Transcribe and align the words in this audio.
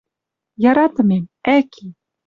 «Яратымем, 0.69 1.23
ӓки 1.55 1.85